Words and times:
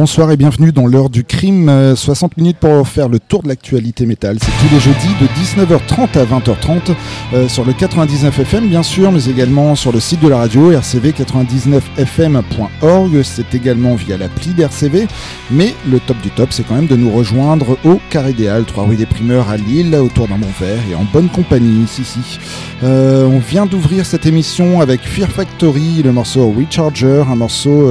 Bonsoir 0.00 0.30
et 0.30 0.38
bienvenue 0.38 0.72
dans 0.72 0.86
l'heure 0.86 1.10
du 1.10 1.24
crime. 1.24 1.94
60 1.94 2.32
euh, 2.32 2.34
minutes 2.40 2.56
pour 2.56 2.88
faire 2.88 3.10
le 3.10 3.18
tour 3.18 3.42
de 3.42 3.48
l'actualité 3.48 4.06
métal. 4.06 4.38
C'est 4.40 4.66
tous 4.66 4.72
les 4.72 4.80
jeudis 4.80 5.14
de 5.20 5.26
19h30 5.66 6.18
à 6.18 6.24
20h30 6.24 6.94
euh, 7.34 7.46
sur 7.48 7.66
le 7.66 7.74
99 7.74 8.38
FM 8.38 8.70
bien 8.70 8.82
sûr, 8.82 9.12
mais 9.12 9.26
également 9.26 9.74
sur 9.74 9.92
le 9.92 10.00
site 10.00 10.22
de 10.22 10.28
la 10.28 10.38
radio 10.38 10.72
rcv99fm.org. 10.72 13.22
C'est 13.22 13.54
également 13.54 13.94
via 13.94 14.16
l'appli 14.16 14.54
d'RCV. 14.54 15.06
Mais 15.50 15.74
le 15.86 16.00
top 16.00 16.16
du 16.22 16.30
top, 16.30 16.54
c'est 16.54 16.66
quand 16.66 16.76
même 16.76 16.86
de 16.86 16.96
nous 16.96 17.10
rejoindre 17.10 17.76
au 17.84 18.00
Carré 18.08 18.34
Halles, 18.48 18.64
3 18.64 18.84
rue 18.84 18.96
des 18.96 19.04
Primeurs 19.04 19.50
à 19.50 19.58
Lille, 19.58 19.94
autour 19.96 20.28
d'un 20.28 20.38
bon 20.38 20.48
verre 20.58 20.80
et 20.90 20.94
en 20.94 21.04
bonne 21.12 21.28
compagnie. 21.28 21.86
Si, 21.86 22.04
si. 22.04 22.38
Euh, 22.84 23.26
on 23.26 23.38
vient 23.38 23.66
d'ouvrir 23.66 24.06
cette 24.06 24.24
émission 24.24 24.80
avec 24.80 25.02
Fear 25.02 25.28
Factory, 25.28 26.02
le 26.02 26.12
morceau 26.12 26.50
Recharger, 26.56 27.24
un 27.30 27.36
morceau 27.36 27.86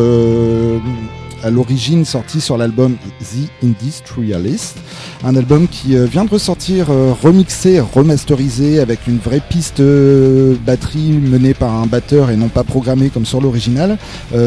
à 1.44 1.50
l'origine 1.50 2.06
sorti 2.06 2.40
sur 2.42 2.58
l'album 2.58 2.96
The 3.22 3.50
Industrialist, 3.64 4.78
un 5.24 5.36
album 5.36 5.68
qui 5.68 5.96
euh, 5.96 6.06
vient 6.06 6.26
de 6.26 6.30
ressortir 6.30 6.88
euh, 6.90 7.14
remixé, 7.22 7.80
remasterisé 7.80 8.80
avec 8.80 9.08
une 9.08 9.18
vraie 9.18 9.42
piste 9.42 9.80
euh, 9.80 10.56
batterie 10.66 11.12
menée 11.12 11.54
par 11.54 11.76
un 11.76 11.86
batteur 11.86 12.32
et 12.32 12.38
non 12.38 12.50
pas 12.50 12.64
programmé 12.64 13.10
comme 13.10 13.26
sur 13.26 13.42
l'original. 13.42 13.98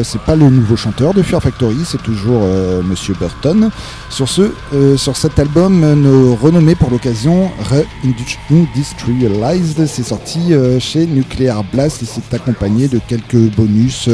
c'est 0.03 0.21
pas 0.21 0.35
le 0.35 0.49
nouveau 0.49 0.75
chanteur 0.75 1.13
de 1.13 1.21
Fear 1.21 1.41
Factory, 1.41 1.77
c'est 1.85 2.01
toujours 2.01 2.41
Monsieur 2.83 3.13
Burton. 3.19 3.69
Sur 4.09 4.29
ce, 4.29 4.51
sur 4.97 5.17
cet 5.17 5.37
album, 5.39 5.79
nos 5.95 6.35
renommés 6.35 6.75
pour 6.75 6.89
l'occasion, 6.89 7.49
Re-Industrialized, 7.69 9.85
c'est 9.87 10.03
sorti 10.03 10.53
chez 10.79 11.05
Nuclear 11.05 11.63
Blast 11.63 12.03
et 12.03 12.05
c'est 12.05 12.33
accompagné 12.33 12.87
de 12.87 12.99
quelques 13.07 13.51
bonus, 13.55 14.07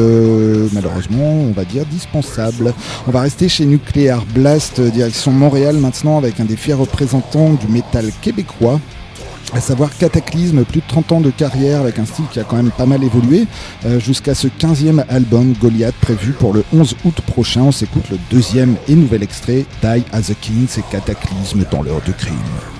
malheureusement, 0.74 1.34
on 1.34 1.52
va 1.52 1.66
dire 1.66 1.86
dispensables. 1.86 2.69
On 3.08 3.12
va 3.12 3.22
rester 3.22 3.50
chez 3.50 3.66
Nuclear 3.66 4.26
Blast, 4.34 4.80
euh, 4.80 4.90
direction 4.90 5.32
Montréal 5.32 5.78
maintenant, 5.78 6.18
avec 6.18 6.40
un 6.40 6.46
des 6.46 6.56
fiers 6.56 6.74
représentants 6.74 7.54
du 7.54 7.68
métal 7.68 8.12
québécois 8.22 8.80
à 9.54 9.62
savoir 9.62 9.90
Cataclysme, 9.98 10.64
plus 10.64 10.82
de 10.82 10.88
30 10.88 11.12
ans 11.12 11.22
de 11.22 11.32
carrière 11.32 11.82
avec 11.82 12.00
un 12.00 12.06
style 12.06 12.26
qui 12.32 12.40
a 12.40 12.44
quand 12.44 12.58
même 12.58 12.72
pas 12.72 12.86
mal 12.86 13.04
évolué, 13.04 13.48
euh, 13.86 14.00
jusqu'à 14.00 14.36
ce 14.36 14.48
15e 14.48 15.04
album 15.10 15.54
Goliath 15.54 15.96
prévu 15.96 16.34
pour 16.34 16.54
le 16.54 16.64
11 16.74 16.96
août 17.06 17.22
prochain. 17.26 17.62
On 17.62 17.72
s'écoute 17.72 18.10
le 18.12 18.18
deuxième 18.30 18.76
et 18.88 18.96
nouvel 18.96 19.24
extrait, 19.24 19.66
Die 19.82 20.04
as 20.12 20.30
a 20.30 20.34
King, 20.40 20.66
c'est 20.68 20.88
Cataclysme 20.90 21.66
dans 21.72 21.82
l'heure 21.82 22.02
de 22.06 22.12
crime. 22.12 22.79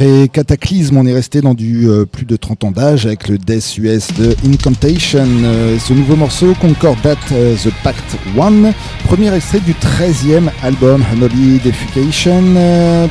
Après 0.00 0.28
Cataclysme, 0.28 0.96
on 0.96 1.04
est 1.04 1.12
resté 1.12 1.42
dans 1.42 1.52
du 1.52 1.86
euh, 1.86 2.06
plus 2.06 2.24
de 2.24 2.34
30 2.34 2.64
ans 2.64 2.70
d'âge 2.70 3.04
avec 3.04 3.28
le 3.28 3.36
Death 3.36 3.76
US 3.76 4.08
de 4.14 4.34
Incantation. 4.46 5.28
Euh, 5.44 5.78
ce 5.78 5.92
nouveau 5.92 6.16
morceau, 6.16 6.54
Concordat 6.58 7.16
euh, 7.32 7.54
The 7.54 7.68
Pact 7.84 8.16
One, 8.34 8.72
premier 9.04 9.30
extrait 9.34 9.60
du 9.60 9.74
13e 9.74 10.48
album 10.62 11.04
Unholy 11.12 11.58
Defecation, 11.58 12.42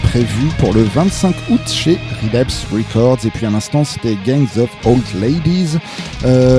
prévu 0.02 0.47
pour 0.58 0.73
le 0.73 0.82
25 0.82 1.36
août 1.52 1.62
chez 1.67 1.99
Relapse 2.23 2.65
Records. 2.73 3.19
Et 3.23 3.30
puis 3.30 3.45
un 3.45 3.54
instant, 3.54 3.84
c'était 3.84 4.17
Gangs 4.25 4.58
of 4.58 4.71
Old 4.84 5.04
Ladies, 5.21 5.78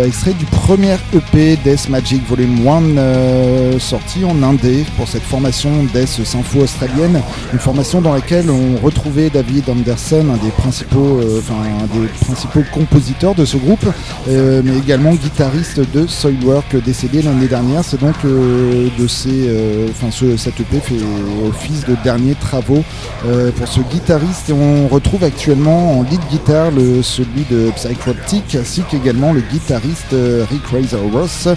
extrait 0.07 0.35
du 0.35 0.45
premier 0.45 0.95
EP 1.13 1.59
Death 1.65 1.89
Magic 1.89 2.25
Volume 2.29 2.69
1, 2.69 3.81
sorti 3.81 4.25
en 4.25 4.41
indé 4.45 4.85
pour 4.97 5.09
cette 5.09 5.25
formation 5.25 5.71
Death 5.93 6.25
Sympho 6.25 6.61
australienne, 6.61 7.21
une 7.53 7.59
formation 7.59 8.01
dans 8.01 8.15
laquelle 8.15 8.49
on 8.49 8.77
retrouvait 8.85 9.29
David 9.29 9.69
Anderson, 9.69 10.20
un 10.29 10.37
des 10.37 10.51
principaux, 10.51 11.21
euh, 11.21 11.39
enfin 11.39 11.63
des 11.95 12.07
principaux 12.25 12.63
compositeurs 12.73 13.35
de 13.35 13.45
ce 13.45 13.57
groupe, 13.57 13.87
euh, 14.29 14.61
mais 14.65 14.77
également 14.77 15.13
guitariste 15.13 15.81
de 15.93 16.07
Soilwork 16.07 16.77
décédé 16.85 17.23
l'année 17.23 17.49
dernière. 17.49 17.83
C'est 17.85 18.01
donc 18.01 18.15
euh, 18.25 18.89
de 18.99 19.07
ces, 19.07 19.49
enfin 19.91 20.11
ce, 20.11 20.37
cette 20.37 20.61
EP 20.61 20.81
fait 20.81 20.97
office 21.49 21.87
de 21.87 21.97
derniers 22.05 22.35
travaux 22.35 22.83
pour 23.57 23.69
ce 23.69 23.81
guitariste 23.81 24.51
et 24.51 24.53
on 24.53 24.89
retrouve 24.89 25.25
actuellement 25.25 25.99
en 25.99 26.03
lead 26.03 26.21
guitar 26.31 26.71
le, 26.71 27.03
celui 27.03 27.45
de 27.51 27.71
Psychroptic 27.77 28.55
ainsi 28.55 28.83
qu'également 28.91 29.33
le 29.33 29.41
guitariste 29.41 30.15
Rick 30.51 30.67
Razor 30.73 31.11
Ross 31.13 31.49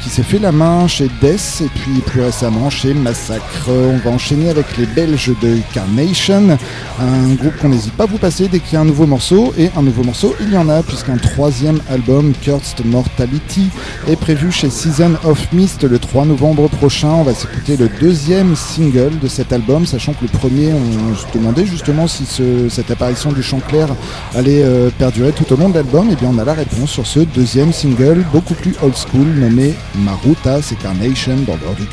qui 0.00 0.08
s'est 0.08 0.22
fait 0.22 0.38
la 0.38 0.52
main 0.52 0.86
chez 0.86 1.08
Death 1.20 1.62
et 1.64 1.68
puis 1.68 2.00
plus 2.04 2.22
récemment 2.22 2.70
chez 2.70 2.94
Massacre. 2.94 3.68
On 3.68 3.98
va 3.98 4.10
enchaîner 4.10 4.50
avec 4.50 4.76
les 4.76 4.86
Belges 4.86 5.32
de 5.42 5.58
Carnation, 5.72 6.58
un 7.00 7.34
groupe 7.34 7.56
qu'on 7.58 7.72
n'hésite 7.76 7.92
pas 7.92 8.04
à 8.04 8.06
vous 8.06 8.16
passer 8.16 8.48
dès 8.48 8.58
qu'il 8.58 8.74
y 8.74 8.76
a 8.76 8.80
un 8.80 8.86
nouveau 8.86 9.06
morceau. 9.06 9.52
Et 9.58 9.70
un 9.76 9.82
nouveau 9.82 10.02
morceau, 10.02 10.34
il 10.40 10.52
y 10.52 10.56
en 10.56 10.68
a, 10.68 10.82
puisqu'un 10.82 11.16
troisième 11.16 11.80
album, 11.90 12.32
Cursed 12.40 12.84
Mortality, 12.86 13.68
est 14.08 14.16
prévu 14.16 14.50
chez 14.50 14.70
Season 14.70 15.12
of 15.24 15.52
Mist 15.52 15.84
le 15.84 15.98
3 15.98 16.24
novembre 16.24 16.68
prochain. 16.68 17.08
On 17.08 17.22
va 17.22 17.34
s'écouter 17.34 17.76
le 17.76 17.88
deuxième 18.00 18.56
single 18.56 19.18
de 19.20 19.28
cet 19.28 19.52
album, 19.52 19.84
sachant 19.84 20.14
que 20.14 20.22
le 20.22 20.28
premier, 20.28 20.72
on 20.72 21.14
se 21.14 21.26
demandait 21.34 21.66
justement 21.66 22.06
si 22.06 22.24
cette 22.70 22.90
apparition 22.90 23.32
du 23.32 23.42
chant 23.42 23.60
clair 23.60 23.88
allait 24.34 24.62
euh, 24.64 24.90
perdurer 24.98 25.32
tout 25.32 25.52
au 25.52 25.56
long 25.56 25.68
de 25.68 25.74
l'album. 25.74 26.10
Et 26.10 26.16
bien, 26.16 26.30
on 26.34 26.38
a 26.38 26.44
la 26.44 26.54
réponse 26.54 26.90
sur 26.90 27.06
ce 27.06 27.20
deuxième 27.20 27.72
single, 27.72 28.24
beaucoup 28.32 28.54
plus 28.54 28.74
old 28.82 28.94
school, 28.96 29.26
nommé 29.26 29.74
Maruta, 29.96 30.62
c'est 30.62 30.76
Carnation 30.76 31.36
dans 31.46 31.56
l'heure 31.56 31.74
du. 31.74 31.86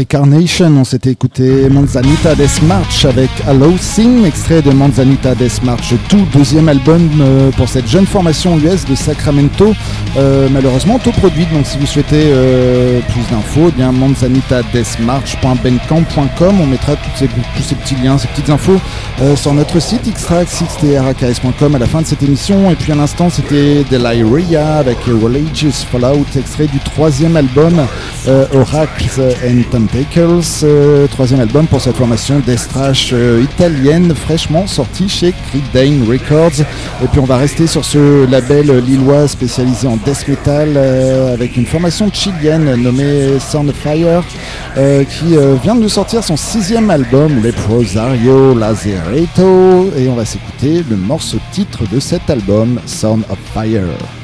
Après 0.00 0.16
Carnation, 0.16 0.72
on 0.78 0.84
s'était 0.84 1.10
écouté 1.10 1.68
Manzanita 1.68 2.34
Death 2.34 2.62
March 2.62 3.04
avec 3.04 3.28
Hello 3.46 3.74
Sing, 3.78 4.24
extrait 4.24 4.62
de 4.62 4.70
Manzanita 4.70 5.34
Death 5.34 5.62
March, 5.62 5.92
tout 6.08 6.26
deuxième 6.32 6.70
album 6.70 7.06
euh, 7.20 7.50
pour 7.50 7.68
cette 7.68 7.86
jeune 7.86 8.06
formation 8.06 8.58
US 8.60 8.86
de 8.86 8.94
Sacramento, 8.94 9.74
euh, 10.16 10.48
malheureusement 10.50 10.96
autoproduite. 10.96 11.52
Donc 11.52 11.66
si 11.66 11.76
vous 11.76 11.84
souhaitez 11.84 12.30
euh, 12.32 13.00
plus 13.12 13.20
d'infos, 13.30 13.66
eh 13.68 13.72
bien 13.72 13.92
manzanitadeathmarch.bandcamp.com, 13.92 16.60
on 16.62 16.66
mettra 16.66 16.94
ces, 17.16 17.28
tous 17.28 17.62
ces 17.62 17.74
petits 17.74 17.96
liens, 17.96 18.16
ces 18.16 18.28
petites 18.28 18.48
infos 18.48 18.80
sur 19.36 19.52
notre 19.52 19.80
site 19.80 20.10
xtrax.xtraks.com 20.10 21.74
à 21.74 21.78
la 21.78 21.86
fin 21.86 22.00
de 22.00 22.06
cette 22.06 22.22
émission. 22.22 22.70
Et 22.70 22.74
puis 22.74 22.92
à 22.92 22.94
l'instant, 22.94 23.28
c'était 23.28 23.84
Deliria 23.90 24.78
avec 24.78 24.96
Religious 25.04 25.84
Fallout, 25.92 26.24
extrait 26.38 26.68
du 26.68 26.78
troisième 26.78 27.36
album 27.36 27.86
Oracles 28.26 29.20
and 29.46 29.60
Tentacles, 29.92 30.40
euh, 30.62 31.06
troisième 31.08 31.40
album 31.40 31.66
pour 31.66 31.80
cette 31.80 31.96
formation 31.96 32.38
d'estrash 32.40 33.10
euh, 33.12 33.42
italienne 33.42 34.14
fraîchement 34.14 34.66
sortie 34.66 35.08
chez 35.08 35.32
Creed 35.32 36.08
Records. 36.08 36.60
Et 37.02 37.06
puis 37.10 37.18
on 37.18 37.24
va 37.24 37.36
rester 37.36 37.66
sur 37.66 37.84
ce 37.84 38.28
label 38.30 38.78
lillois 38.84 39.26
spécialisé 39.26 39.88
en 39.88 39.96
death 39.96 40.28
metal 40.28 40.74
euh, 40.76 41.34
avec 41.34 41.56
une 41.56 41.66
formation 41.66 42.10
chilienne 42.12 42.74
nommée 42.76 43.38
Sound 43.40 43.70
of 43.70 43.76
Fire 43.76 44.22
qui 44.74 45.36
vient 45.62 45.74
de 45.74 45.80
nous 45.80 45.88
sortir 45.88 46.22
son 46.22 46.36
sixième 46.36 46.90
album, 46.90 47.42
Leprosario 47.42 48.54
Lazaretto. 48.54 49.90
Et 49.96 50.08
on 50.08 50.14
va 50.14 50.24
s'écouter 50.24 50.84
le 50.88 50.96
morceau 50.96 51.38
titre 51.50 51.80
de 51.92 51.98
cet 51.98 52.30
album, 52.30 52.80
Sound 52.86 53.24
of 53.28 53.38
Fire. 53.52 54.19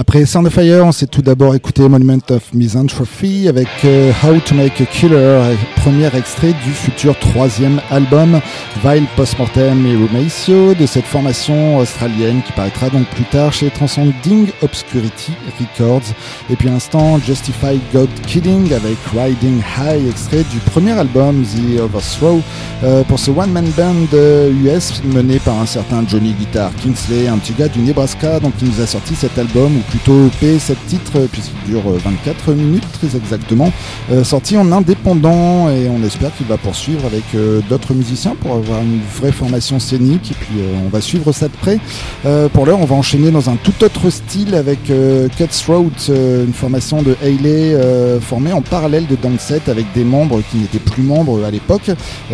Après 0.00 0.24
Sound 0.26 0.46
of 0.46 0.52
Fire, 0.52 0.86
on 0.86 0.92
s'est 0.92 1.08
tout 1.08 1.22
d'abord 1.22 1.56
écouté 1.56 1.88
Monument 1.88 2.20
of 2.30 2.54
Misanthropy 2.54 3.48
avec 3.48 3.66
euh, 3.84 4.12
How 4.22 4.38
to 4.38 4.54
Make 4.54 4.80
a 4.80 4.84
Killer, 4.84 5.40
premier 5.74 6.06
extrait 6.16 6.54
du 6.64 6.70
futur 6.70 7.18
troisième 7.18 7.80
album 7.90 8.40
Vile 8.84 9.06
Postmortem 9.16 9.84
et 9.86 9.96
Rumacio 9.96 10.74
de 10.74 10.86
cette 10.86 11.04
formation 11.04 11.78
australienne 11.78 12.42
qui 12.46 12.52
paraîtra 12.52 12.90
donc 12.90 13.08
plus 13.08 13.24
tard 13.24 13.52
chez 13.52 13.70
Transcending 13.70 14.46
Obscurity 14.62 15.32
Records. 15.58 16.14
Et 16.48 16.54
puis 16.54 16.68
l'instant 16.68 17.18
Justified 17.18 17.80
God 17.92 18.08
Killing 18.24 18.72
avec 18.72 18.98
Riding 19.12 19.60
High, 19.80 20.08
extrait 20.08 20.44
du 20.52 20.58
premier 20.58 20.92
album 20.92 21.42
The 21.42 21.80
Overthrow 21.80 22.40
euh, 22.84 23.02
pour 23.02 23.18
ce 23.18 23.32
one-man 23.32 23.66
band 23.76 24.16
US 24.64 25.02
euh, 25.04 25.12
mené 25.12 25.40
par 25.40 25.58
un 25.58 25.66
certain 25.66 26.06
Johnny 26.06 26.34
Guitar 26.34 26.70
Kingsley, 26.76 27.26
un 27.26 27.38
petit 27.38 27.54
gars 27.54 27.66
du 27.66 27.80
Nebraska 27.80 28.38
donc 28.38 28.56
qui 28.58 28.64
nous 28.64 28.80
a 28.80 28.86
sorti 28.86 29.16
cet 29.16 29.36
album 29.36 29.72
plutôt 29.88 30.26
EP, 30.26 30.58
7 30.58 30.76
titres, 30.86 31.18
puisqu'il 31.32 31.70
dure 31.70 31.82
24 31.82 32.50
euh, 32.50 32.54
minutes 32.54 32.84
très 32.92 33.16
exactement, 33.16 33.72
euh, 34.10 34.24
sorti 34.24 34.56
en 34.56 34.70
indépendant 34.72 35.70
et 35.70 35.88
on 35.88 36.02
espère 36.04 36.34
qu'il 36.36 36.46
va 36.46 36.56
poursuivre 36.56 37.04
avec 37.06 37.24
euh, 37.34 37.60
d'autres 37.68 37.94
musiciens 37.94 38.34
pour 38.40 38.54
avoir 38.54 38.82
une 38.82 39.00
vraie 39.20 39.32
formation 39.32 39.78
scénique 39.78 40.30
et 40.30 40.34
puis 40.34 40.60
on 40.84 40.88
va 40.88 41.00
suivre 41.00 41.32
ça 41.32 41.48
de 41.48 41.52
près. 41.52 41.78
pour 42.52 42.66
l'heure, 42.66 42.80
on 42.80 42.84
va 42.84 42.96
enchaîner 42.96 43.30
dans 43.30 43.50
un 43.50 43.56
tout 43.56 43.84
autre 43.84 44.10
style 44.10 44.54
avec 44.54 44.90
Cutthroat, 45.36 46.08
une 46.08 46.52
formation 46.52 47.02
de 47.02 47.16
Hayley 47.22 47.76
formée 48.20 48.52
en 48.52 48.60
parallèle 48.62 49.06
de 49.06 49.16
Downset 49.16 49.62
avec 49.68 49.86
des 49.94 50.04
membres 50.04 50.40
qui 50.50 50.58
n'étaient 50.58 50.78
plus 50.78 51.02
membres 51.02 51.44
à 51.44 51.50
l'époque. 51.50 51.90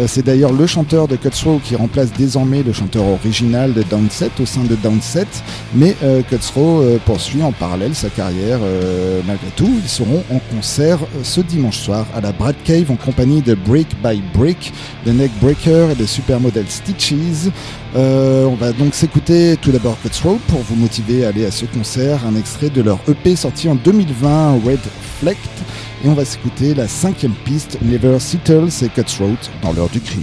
C'est 0.06 0.24
d'ailleurs 0.24 0.52
le 0.52 0.66
chanteur 0.66 1.08
de 1.08 1.16
Cutthroat 1.16 1.60
qui 1.62 1.76
remplace 1.76 2.12
désormais 2.12 2.62
le 2.62 2.72
chanteur 2.72 3.04
original 3.04 3.72
de 3.72 3.82
Downset 3.82 4.30
au 4.40 4.46
sein 4.46 4.64
de 4.64 4.74
Downset, 4.76 5.26
mais 5.74 5.96
Cutthroat 6.28 6.82
poursuit 7.04 7.42
en 7.44 7.52
parallèle 7.52 7.94
sa 7.94 8.08
carrière 8.08 8.58
euh, 8.62 9.20
malgré 9.26 9.48
tout. 9.56 9.80
Ils 9.82 9.88
seront 9.88 10.22
en 10.30 10.40
concert 10.54 10.98
euh, 11.02 11.20
ce 11.22 11.40
dimanche 11.40 11.78
soir 11.78 12.06
à 12.14 12.20
la 12.20 12.32
Brad 12.32 12.56
Cave 12.64 12.90
en 12.90 12.96
compagnie 12.96 13.42
de 13.42 13.54
Brick 13.54 13.88
by 14.02 14.22
Brick, 14.34 14.72
de 15.06 15.12
Neckbreaker 15.12 15.90
et 15.90 15.94
de 15.94 16.06
Supermodel 16.06 16.66
Stitches. 16.68 17.50
Euh, 17.96 18.44
on 18.46 18.54
va 18.54 18.72
donc 18.72 18.94
s'écouter 18.94 19.56
tout 19.60 19.70
d'abord 19.70 19.96
Cutthroat 20.02 20.38
pour 20.48 20.60
vous 20.60 20.76
motiver 20.76 21.24
à 21.24 21.28
aller 21.28 21.44
à 21.44 21.50
ce 21.50 21.66
concert, 21.66 22.26
un 22.26 22.36
extrait 22.36 22.70
de 22.70 22.82
leur 22.82 22.98
EP 23.08 23.36
sorti 23.36 23.68
en 23.68 23.74
2020, 23.74 24.60
Red 24.64 24.80
Flecked. 25.20 25.38
Et 26.04 26.08
on 26.08 26.14
va 26.14 26.24
s'écouter 26.24 26.74
la 26.74 26.88
cinquième 26.88 27.34
piste, 27.44 27.78
Never 27.82 28.18
Settles 28.18 28.68
et 28.82 28.88
Cutthroat 28.88 29.38
dans 29.62 29.72
l'heure 29.72 29.90
du 29.90 30.00
crime. 30.00 30.22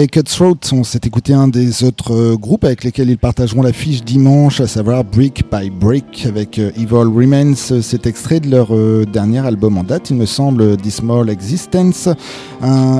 Après 0.00 0.22
Cutthroat, 0.22 0.56
on 0.72 0.82
s'est 0.82 1.00
écouté 1.04 1.34
un 1.34 1.46
des 1.46 1.84
autres 1.84 2.14
euh, 2.14 2.34
groupes 2.34 2.64
avec 2.64 2.84
lesquels 2.84 3.10
ils 3.10 3.18
partageront 3.18 3.60
l'affiche 3.60 4.02
dimanche, 4.02 4.58
à 4.62 4.66
savoir 4.66 5.04
Brick 5.04 5.44
by 5.52 5.68
Brick 5.68 6.24
avec 6.24 6.58
euh, 6.58 6.70
Evil 6.74 6.94
Remains. 7.14 7.54
C'est 7.54 8.06
extrait 8.06 8.40
de 8.40 8.50
leur 8.50 8.74
euh, 8.74 9.04
dernier 9.04 9.40
album 9.40 9.76
en 9.76 9.84
date, 9.84 10.08
il 10.08 10.16
me 10.16 10.24
semble, 10.24 10.78
This 10.78 10.96
Small 10.96 11.28
Existence, 11.28 12.08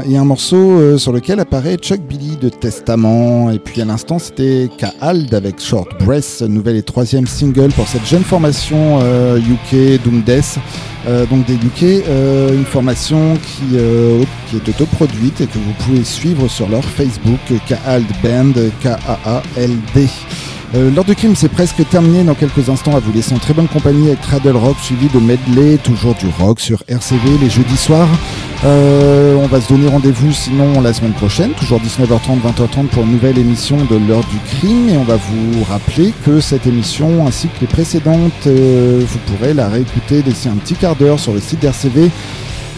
et 0.09 0.17
un 0.17 0.25
morceau 0.25 0.99
sur 0.99 1.13
lequel 1.13 1.41
apparaît 1.41 1.77
Chuck 1.77 2.01
Billy 2.01 2.37
de 2.37 2.49
Testament. 2.49 3.51
Et 3.51 3.59
puis 3.59 3.81
à 3.81 3.85
l'instant, 3.87 4.19
c'était 4.19 4.69
Kahald 4.77 5.33
avec 5.35 5.61
Short 5.61 5.89
Breath, 6.05 6.43
nouvel 6.43 6.77
et 6.77 6.83
troisième 6.83 7.27
single 7.27 7.71
pour 7.73 7.87
cette 7.87 8.07
jeune 8.07 8.25
formation 8.25 9.01
UK 9.37 10.03
Doom 10.03 10.23
Death. 10.23 10.59
Donc 11.31 11.47
des 11.47 11.55
UK, 11.55 12.05
une 12.55 12.65
formation 12.65 13.35
qui, 13.37 13.77
qui 14.49 14.57
est 14.57 14.69
autoproduite 14.69 15.43
et 15.43 15.47
que 15.47 15.59
vous 15.59 15.73
pouvez 15.85 16.05
suivre 16.05 16.49
sur 16.49 16.69
leur 16.69 16.85
Facebook, 16.91 17.41
Kaald 17.67 18.07
Band, 18.23 18.53
K-A-A-L-D. 18.83 20.09
L'heure 20.73 21.05
du 21.05 21.17
crime 21.17 21.35
c'est 21.35 21.49
presque 21.49 21.83
terminé 21.89 22.23
dans 22.23 22.35
quelques 22.35 22.69
instants 22.69 22.95
à 22.95 23.01
vous 23.01 23.13
laisser 23.13 23.35
en 23.35 23.39
très 23.39 23.55
bonne 23.55 23.67
compagnie 23.67 24.07
avec 24.07 24.21
Cradle 24.21 24.57
Rock 24.57 24.77
suivi 24.81 25.09
de 25.09 25.19
medley, 25.19 25.79
toujours 25.79 26.15
du 26.15 26.27
rock 26.39 26.61
sur 26.61 26.85
RCV 26.87 27.39
les 27.41 27.51
jeudis 27.51 27.77
soirs. 27.77 28.09
Euh, 28.65 29.35
on 29.37 29.47
va 29.47 29.61
se 29.61 29.69
donner 29.69 29.89
rendez-vous 29.89 30.33
sinon 30.33 30.81
la 30.81 30.93
semaine 30.93 31.13
prochaine, 31.13 31.53
toujours 31.53 31.81
19h30, 31.81 32.41
20h30 32.41 32.87
pour 32.87 33.03
une 33.03 33.13
nouvelle 33.13 33.39
émission 33.39 33.79
de 33.79 33.97
l'heure 33.97 34.25
du 34.25 34.39
crime. 34.59 34.89
Et 34.91 34.97
on 34.97 35.03
va 35.03 35.17
vous 35.17 35.65
rappeler 35.65 36.13
que 36.25 36.41
cette 36.41 36.67
émission 36.67 37.27
ainsi 37.27 37.49
que 37.49 37.63
les 37.63 37.67
précédentes, 37.67 38.47
euh, 38.47 39.03
vous 39.05 39.19
pourrez 39.27 39.55
la 39.55 39.69
réécouter 39.69 40.23
d'ici 40.23 40.49
un 40.49 40.57
petit 40.57 40.75
quart 40.75 40.95
d'heure 40.95 41.19
sur 41.19 41.33
le 41.33 41.41
site 41.41 41.61
d'RCV 41.61 42.11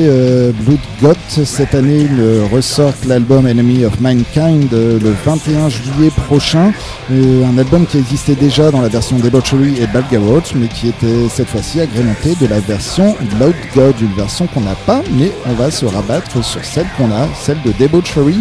Blood 0.51 0.79
God. 1.01 1.17
Cette 1.27 1.75
année, 1.75 2.07
il 2.09 2.53
ressort 2.53 2.93
l'album 3.07 3.47
Enemy 3.47 3.85
of 3.85 3.99
Mankind 3.99 4.71
euh, 4.73 4.99
le 4.99 5.13
21 5.25 5.69
juillet 5.69 6.11
prochain. 6.27 6.71
Euh, 7.11 7.45
un 7.45 7.57
album 7.57 7.85
qui 7.85 7.97
existait 7.97 8.35
déjà 8.35 8.71
dans 8.71 8.81
la 8.81 8.87
version 8.87 9.17
Debauchery 9.17 9.81
et 9.81 9.87
Balgarot, 9.87 10.41
mais 10.55 10.67
qui 10.67 10.89
était 10.89 11.29
cette 11.29 11.47
fois-ci 11.47 11.81
agrémenté 11.81 12.35
de 12.39 12.47
la 12.47 12.59
version 12.59 13.15
Blood 13.37 13.55
God, 13.75 13.95
une 14.01 14.13
version 14.13 14.47
qu'on 14.47 14.61
n'a 14.61 14.75
pas, 14.75 15.01
mais 15.17 15.31
on 15.45 15.53
va 15.53 15.71
se 15.71 15.85
rabattre 15.85 16.43
sur 16.43 16.63
celle 16.63 16.87
qu'on 16.97 17.11
a, 17.11 17.27
celle 17.41 17.61
de 17.63 17.71
Debauchery, 17.79 18.37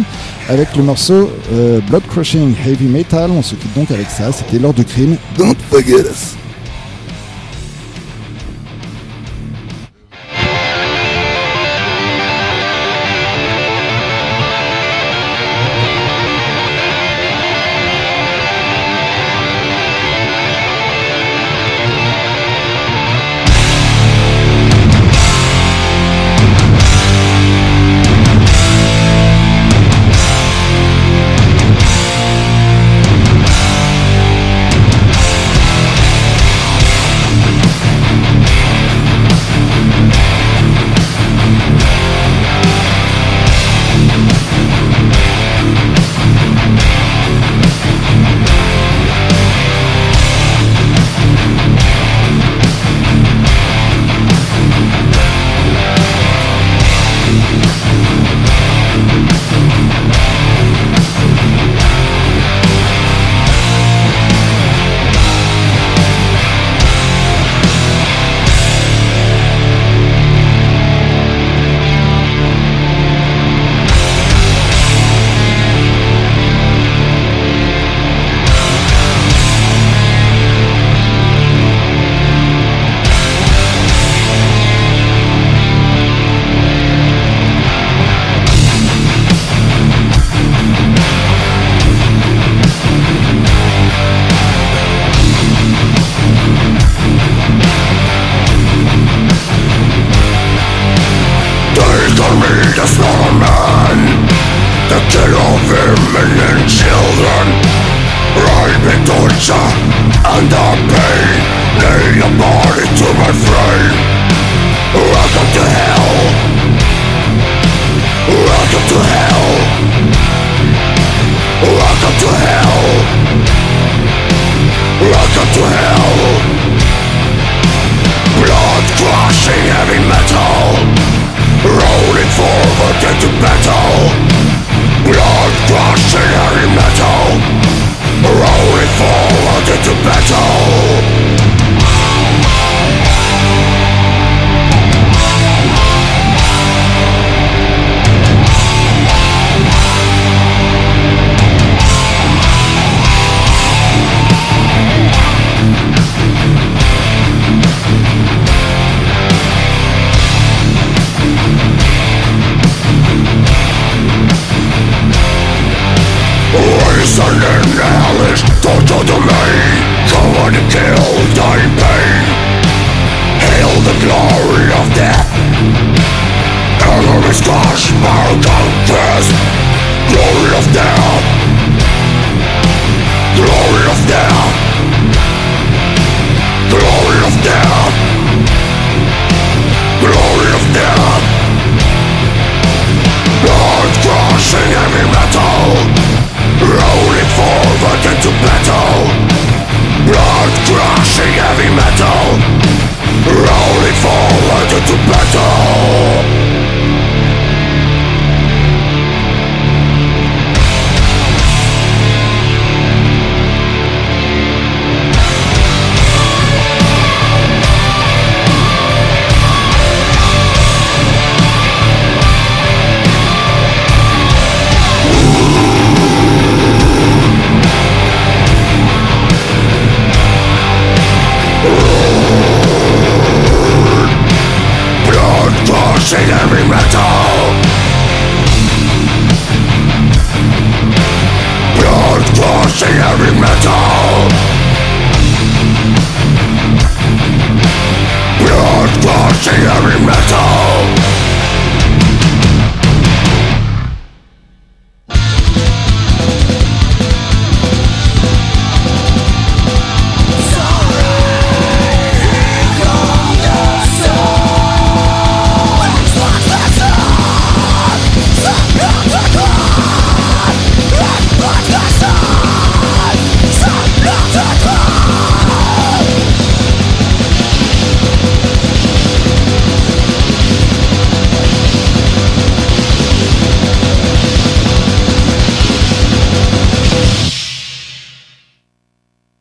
avec 0.47 0.75
le 0.75 0.83
morceau 0.83 1.31
euh, 1.53 1.79
Blood 1.89 2.03
Crushing 2.07 2.55
Heavy 2.65 2.87
Metal. 2.87 3.31
On 3.31 3.41
se 3.41 3.55
quitte 3.55 3.73
donc 3.75 3.91
avec 3.91 4.09
ça. 4.09 4.31
C'était 4.31 4.59
l'heure 4.59 4.73
du 4.73 4.85
crime. 4.85 5.17
Don't 5.37 5.55
forget 5.69 6.01
us. 6.01 6.35